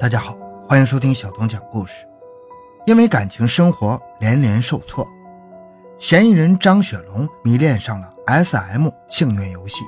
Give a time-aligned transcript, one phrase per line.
[0.00, 0.34] 大家好，
[0.66, 2.08] 欢迎收听小东讲故事。
[2.86, 5.06] 因为感情生活连连受挫，
[5.98, 9.82] 嫌疑人张雪龙迷恋上了 S.M 性虐游戏，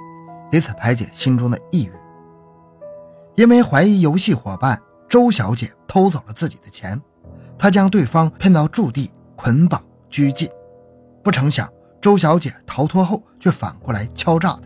[0.52, 1.92] 以此排解心中的抑郁。
[3.36, 4.78] 因为怀疑游戏伙伴
[5.08, 7.00] 周小姐偷走了自己的钱，
[7.58, 10.46] 他将对方骗到驻地捆绑拘禁。
[11.24, 11.66] 不成想，
[12.02, 14.60] 周小姐逃脱后却反过来敲诈他。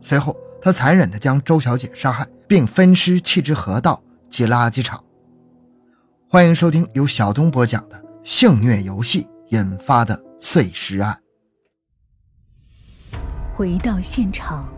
[0.00, 4.02] 随后，他残忍地将周小姐杀害，并分尸弃之河道。
[4.38, 5.04] 及垃圾场。
[6.28, 11.20] 欢迎收听由小东播讲的性虐游戏引发的碎尸案。
[13.52, 14.72] 回到现场，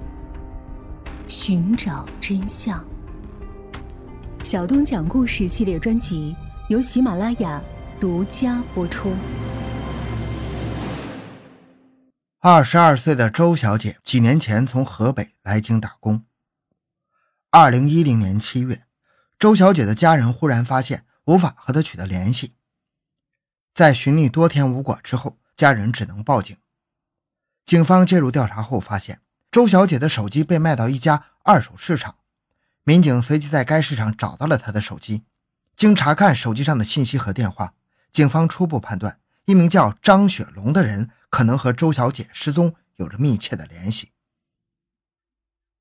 [1.28, 2.82] 寻找真相。
[4.42, 6.34] 小东讲故事系列专辑
[6.70, 7.62] 由喜马拉雅
[8.00, 9.12] 独家播出。
[12.38, 16.24] 二十二岁的周小姐几年前从河北来京打工。
[17.50, 18.84] 二零一零年七月。
[19.40, 22.52] 周小姐的家人忽然发现无法和她取得联系，
[23.72, 26.54] 在寻觅多天无果之后，家人只能报警。
[27.64, 32.16] 警方介入调查后发现，周小姐的手机被卖到一家二手市场，
[32.84, 35.24] 民警随即在该市场找到了她的手机。
[35.74, 37.72] 经查看手机上的信息和电话，
[38.12, 44.10] 警方初步判断，一名叫张雪龙的人可能和周小姐失踪有着密切的联系。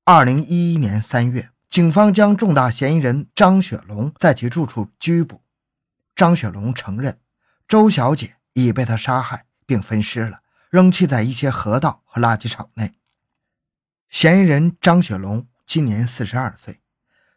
[0.04, 1.50] 二零一一年三月。
[1.70, 5.42] 警方将重大嫌疑人张雪龙在其住处拘捕。
[6.16, 7.20] 张雪龙承认，
[7.68, 12.94] 周小姐已被他杀害并分尸了，扔弃在一些河道和垃圾场内。
[14.08, 16.80] 嫌疑人张雪龙今年四十二岁，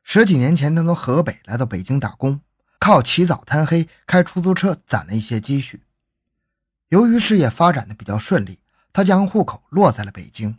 [0.03, 2.41] 十几年前他从河北来到北京打工，
[2.79, 5.83] 靠起早贪黑开出租车攒了一些积蓄。
[6.89, 8.57] 由于事业发展的比较顺利，
[8.91, 10.57] 他将户口落在了北京。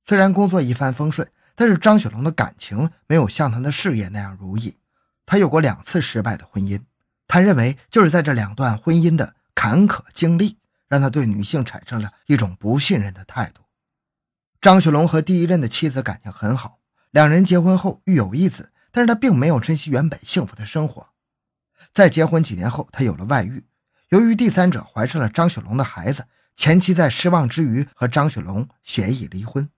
[0.00, 1.30] 虽然工作一帆风顺。
[1.60, 4.78] 但是张雪龙的感情没有像他的事业那样如意，
[5.26, 6.80] 他有过两次失败的婚姻。
[7.28, 10.56] 他认为就是在这两段婚姻的坎坷经历，
[10.88, 13.60] 让他对女性产生了一种不信任的态度。
[14.58, 16.78] 张雪龙和第一任的妻子感情很好，
[17.10, 21.08] 两人结婚后育有一子，但是他并没有珍惜原本幸福的生活。
[21.92, 23.66] 在结婚几年后，他有了外遇，
[24.08, 26.24] 由于第三者怀上了张雪龙的孩子，
[26.56, 29.68] 前妻在失望之余和张雪龙协议离婚。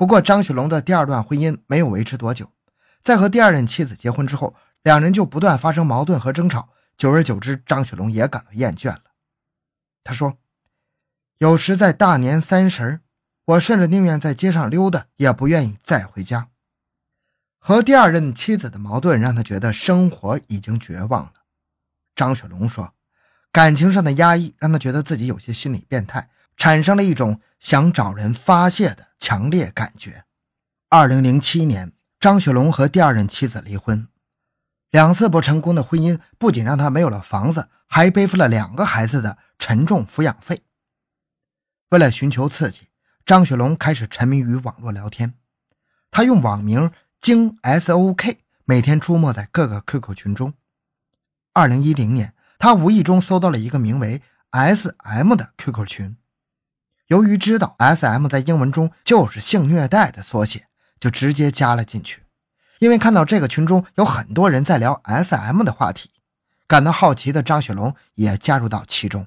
[0.00, 2.50] 不过，张雪龙的第二段婚姻没有维持多久，
[3.02, 6.70] 在和第二任妻子结婚之后，两人就不断发生矛盾和争吵。
[6.96, 9.02] 久而久之，张雪龙也感到厌倦了。
[10.02, 10.38] 他说
[11.36, 13.00] ：“有时在大年三十
[13.44, 16.48] 我甚至宁愿在街上溜达，也不愿意再回家。”
[17.60, 21.32] 和第二任妻子的矛盾让他觉得生活已经绝望了。
[22.16, 22.94] 张雪龙说
[23.52, 30.24] ：“感情上的压抑让他觉得自己有些心理变态，产生了一种想找人发泄的。”强烈感觉。
[30.88, 34.08] 二零零七年，张雪龙和第二任妻子离婚，
[34.90, 40.62] 两次不成功的婚姻不仅让他没有了房子，还背负了两个孩子的沉重抚养费。
[41.90, 42.88] 为了寻求刺激，
[43.26, 45.34] 张雪龙开始沉迷于网络聊天。
[46.10, 46.90] 他用网名
[47.20, 50.54] “京 SOK”，每天出没在各个 QQ 群中。
[51.52, 56.16] 二零一零年，他无意中搜到了一个名为 “SM” 的 QQ 群。
[57.10, 60.68] 由于知道 S.M 在英文中就是性虐待的缩写，
[61.00, 62.22] 就直接加了进去。
[62.78, 66.10] 因为看到这个群中有很多人在聊 S.M 的话题，
[66.68, 69.26] 感到好奇的张雪龙也加入到其中。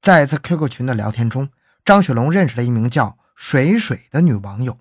[0.00, 1.50] 在一次 QQ 群的聊天中，
[1.84, 4.78] 张雪龙认识了一名叫水水的女网友。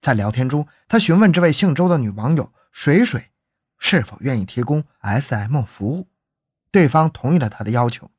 [0.00, 3.30] 在聊天中，他询问这位姓周的女网友水水
[3.78, 6.08] 是否愿意提供 S.M 服务，
[6.72, 8.10] 对方同意了他的要求。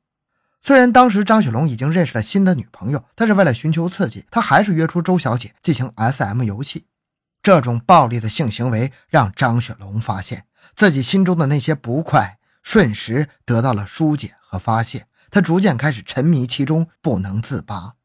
[0.63, 6.85] 虽然当时张雪龙已经认识了新的女朋友，但是为了寻求刺激，他还是约出周小姐进行 S.M 游戏。
[7.41, 10.45] 这种暴力的性行为让张雪龙发现
[10.75, 15.07] 自己心中的那些不快，瞬时得到了疏解和发泄。
[15.31, 17.95] 他逐渐开始沉迷其中，不能自拔。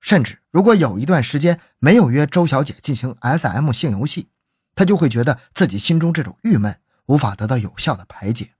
[0.00, 4.28] 甚至如果有一段时间没有约周小姐进行 S.M 性游戏，
[4.74, 8.50] 他就会觉得自己心中这种郁闷无法得到有效的排解。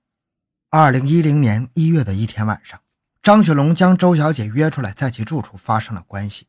[0.70, 2.80] 二零一零年一月的一天晚上。
[3.22, 6.46] 张雪龙将周小姐约出来，在其住处发生了关系。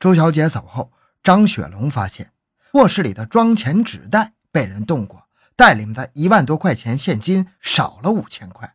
[0.00, 0.92] 周小姐走后，
[1.22, 2.32] 张雪龙发现
[2.72, 8.74] 卧室里的装钱纸袋被人动过，袋里面的一万多块钱现金少了五千块。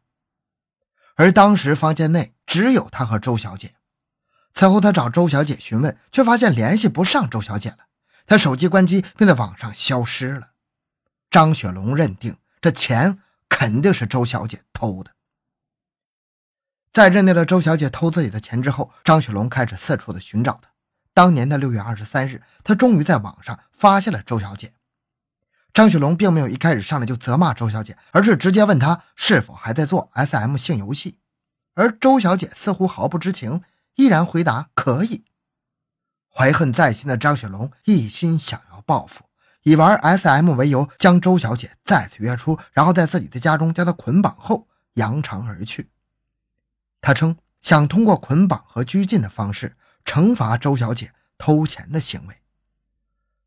[1.15, 3.75] 而当时房间内只有他和周小姐。
[4.53, 7.79] 此后，他找周小姐询问，却发现联系不上周小姐了。
[8.25, 10.51] 他手机关机，并在网上消失了。
[11.29, 15.11] 张雪龙认定这钱肯定是周小姐偷的。
[16.93, 20.69] 在认定了周小姐偷自己的钱之后，张雪龙开始四处的寻找她。
[21.11, 24.73] 当年的六月二十三日，他终于在网上发现了周小姐。
[25.73, 31.17] 张雪龙并没有一开始上来就责骂周小姐，而是直接问她是否还在做 S.M 性游戏，
[31.73, 33.63] 而周小姐似乎毫不知情，
[33.95, 35.25] 依然回答可以。
[36.29, 39.23] 怀恨在心的张雪龙一心想要报复，
[39.63, 45.89] 以玩 S.M 为由将周小姐再次约出，然后在自己的家中将她捆绑后扬长而去。
[47.03, 52.35] 他称想通过捆绑和拘禁的方式惩罚周小姐偷钱的行为。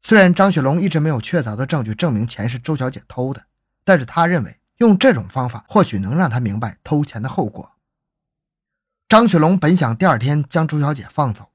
[0.03, 3.47] 虽然张雪龙一直没有确凿的证据证明钱是周小姐偷的，
[3.83, 7.73] 但是他认为用这种方法或许能让他明白偷钱的后果。
[9.09, 11.51] 张雪龙本想第二天将周小姐放走，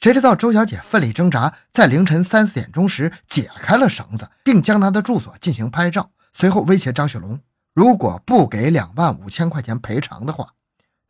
[0.00, 7.38] 谁知道周小姐奋力挣扎，在凌晨三四点钟时解开了绳子，并将她的住所进行拍照，随后威胁张雪龙，
[7.74, 10.54] 如果不给两万五千块钱赔偿的话，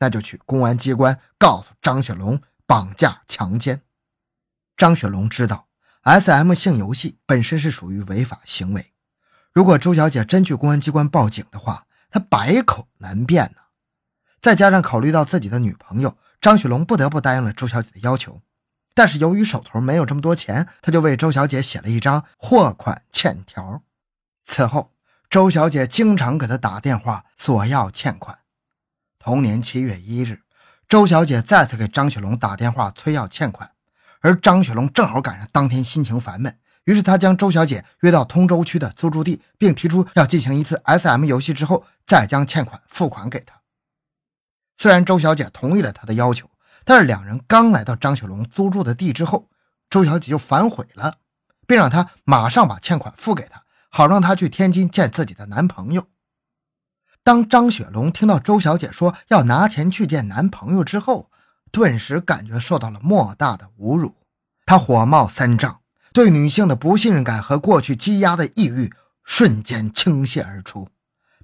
[0.03, 3.83] 那就去公安机关告诉张雪龙绑架强奸。
[4.77, 5.69] 张雪龙知道。
[6.03, 8.93] S.M 性游戏本身是属于违法行为，
[9.53, 13.61] 如果周小姐真去公安机关报警的话，她百口难辩呢。
[14.41, 18.43] 再加上考虑到自己的女朋友，张雪龙不得不答应了周小姐的要求。
[18.97, 23.85] 但是由于手头没有这么多钱，他就为周小姐写了一张货款欠条。
[24.43, 24.93] 此后，
[25.31, 28.41] 周小姐经常给他打电话索要欠款。
[29.25, 30.41] 同年七月一日，
[30.89, 33.71] 周小姐再次给张雪龙打电话催要欠款。
[34.21, 43.61] 而张雪龙正好赶上当天心情烦闷，于是他将周小姐约到通州区的租住地，并提出要进行一次 S.M 游戏之后再将欠款付款给他。
[44.77, 46.51] 虽然周小姐同意了他的要求，
[46.85, 49.49] 但是两人刚来到张雪龙租住的地之后，
[49.89, 51.19] 周小姐就反悔了，
[51.69, 56.09] 并让他马上把欠款付给他，好让他去天津见自己的男朋友。
[57.25, 61.31] 当张雪龙听到周小姐说要拿钱去见男朋友之后，
[61.71, 64.17] 顿时感觉受到了莫大的侮辱，
[64.67, 65.81] 他火冒三丈，
[66.13, 68.93] 对女性的不信任感和过去积压的抑郁
[69.23, 70.89] 瞬间倾泻而出。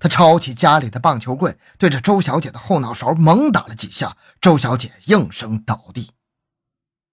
[0.01, 6.11] 他抄起家里的棒球棍，对着周小姐的后脑勺猛打了几下，周小姐应声倒地。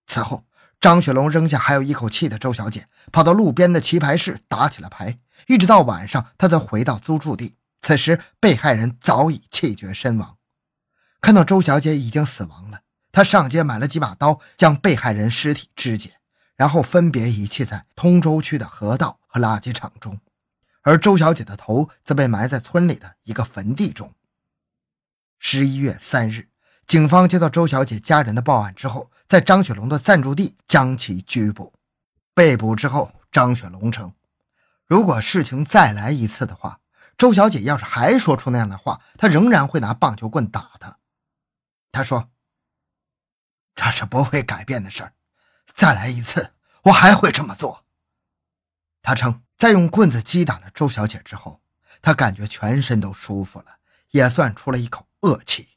[0.08, 0.46] 此后，
[0.80, 7.56] 张雪龙扔下还有一口气的周小姐，跑到路边的棋牌室打起了牌，一直到晚上，他才回到租住地。
[7.88, 10.40] 此时，被害人早已气绝身亡。
[11.22, 12.82] 看到周小姐已经死亡了。
[13.12, 16.16] 他上街买了几把刀，将被害人尸体肢解，
[16.56, 20.20] 然后分别遗弃在通州区的河道和垃圾场中，
[20.82, 24.12] 而周小姐的头则被埋在村里的一个坟地中。
[25.38, 26.50] 十一月三日，
[26.88, 31.72] 警方接到周小姐家人的报案之后，在张雪龙的暂住地将其拘捕。
[32.34, 34.12] 被捕之后，张雪龙称，
[34.88, 36.80] 如果事情再来一次的话，
[37.18, 40.98] 周小姐要是还说出那样的话，他仍然会拿棒球棍打她。
[41.92, 42.30] 他说。
[43.78, 45.12] 这是不会改变的事儿，
[45.76, 46.54] 再来一次，
[46.84, 47.84] 我还会这么做。
[49.02, 51.62] 他称，在用棍子击打了周小姐之后，
[52.02, 53.80] 他感觉全身都舒服了，
[54.12, 55.72] 也算出了一口恶气。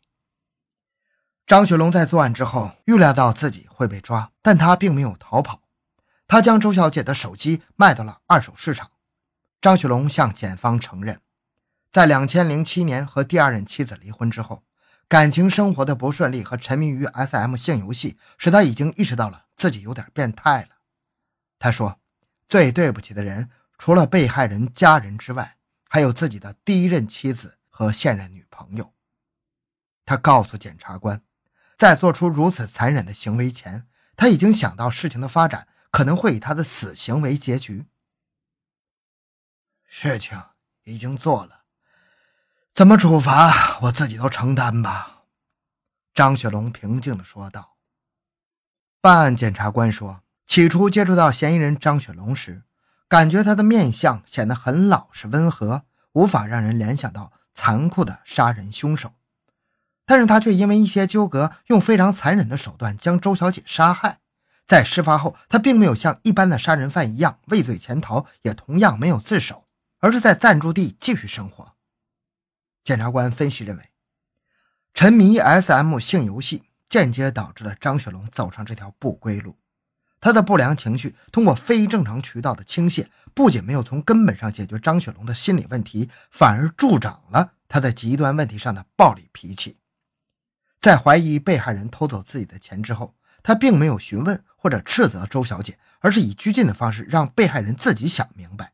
[1.45, 5.63] 张雪龙在作案之后预料到自己会被抓，但他并没有逃跑，
[6.29, 8.93] 他将周小姐的手机卖到了二手市场。
[9.61, 11.21] 张雪龙向检方承认，
[11.99, 14.63] 在两千零七年和第二任妻子离婚之后。
[15.09, 20.77] 感情生活的不顺利和沉迷于 S.M 性游戏，使他已经意识到了自己有点变态了。
[21.59, 21.99] 他说
[22.47, 25.57] ：“最对不起的人，除了被害人家人之外，
[25.89, 28.95] 还有自己的第一任妻子和现任女朋友。”
[30.07, 31.25] 他告诉检察官，
[31.77, 37.87] 在做出如此残忍的行为前，他已经想到事情的发展可能会以他的死刑为结局。
[39.89, 40.41] 事情
[40.85, 41.58] 已经做了。
[42.79, 45.23] 怎么处罚，我自己都承担吧。”
[46.15, 47.75] 张雪龙平静地说道。
[49.01, 52.63] 办案检察官说：“起初接触到嫌疑人张雪龙时，
[53.09, 55.83] 感觉他的面相显得很老实温和，
[56.13, 59.15] 无法让人联想到残酷的杀人凶手。
[60.07, 64.21] 但是他却因为一些纠葛，用非常残忍的手段将周小姐杀害。
[64.69, 69.67] 在事发后，他并没有像一般的杀人犯一样畏罪潜逃，也同样没有自首，
[69.99, 71.73] 而是在暂住地继续生活。”
[72.89, 73.91] 检察官分析认为，
[74.95, 79.59] 沉迷 S.M 性游戏间接导致了张雪龙走上这条不归路。
[80.23, 89.77] 他的不良情绪通过非正常渠道的倾泻，不仅没有从根本上解决张雪龙的心理问题，反而助长了他在极端问题上的暴力脾气。
[90.81, 98.73] 在怀疑被害人偷走自己的钱之后，他并没有询问或者斥责周小姐，而是以拘禁的方式让被害人自己想明白。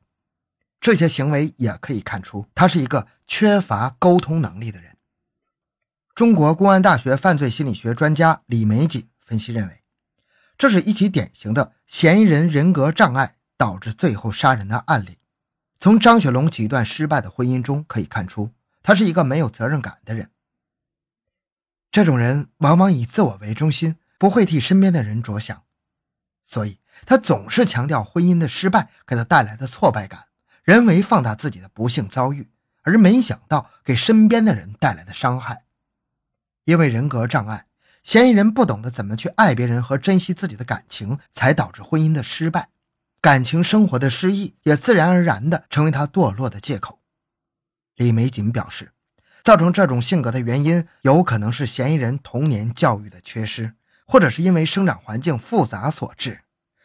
[0.85, 4.99] 这些行为也可以看出，他是一个缺乏沟通能力的人。
[6.14, 9.83] 中国公安大学犯罪心理学专家李玫瑾分析认为，
[10.59, 15.17] 这是一起典型的嫌疑人人格障碍导致最后杀人的案例。
[15.79, 18.50] 从张雪龙几段失败的婚姻中可以看出，
[18.83, 20.33] 他是一个没有责任感的人。
[21.91, 25.62] 这种人往往以自我为中心，不会替身边的人着想，
[26.43, 30.26] 所以他总是强调婚姻的失败给他带来的挫败感，
[30.64, 32.49] 人为放大自己的不幸遭遇，
[32.85, 35.64] 而没想到给身边的人带来的伤害。
[36.64, 37.66] 因为人格障碍，
[38.02, 42.71] 嫌疑人不懂得怎么去爱别人和珍惜自己的感情，才导致婚姻的失败。
[43.21, 47.00] 感情生活的失意也自然而然地成为他堕落的借口。
[47.97, 48.92] 李玫瑾表示，
[49.44, 53.75] 造成这种性格的原因有可能是嫌疑人童年教育的缺失，
[54.06, 56.40] 或者是因为生长环境复杂所致。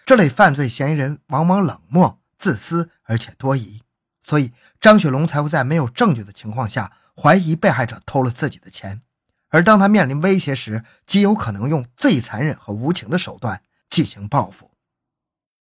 [0.06, 3.84] 这类犯罪嫌疑人往往冷漠、自私，而且多疑，
[4.20, 9.04] 所以张雪龙才会在没有证据的情况下怀疑被害者偷了自己的钱，
[9.50, 14.72] 而当他面临威胁时，极有可能用最残忍和无情的手段进行报复。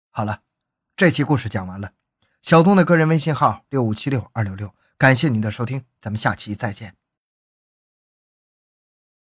[0.09, 0.43] 好了。
[0.99, 1.91] 这期故事讲完了，
[2.41, 6.95] 小东的个人微信号六五七六二六六，感谢您的收听，咱们下期再见。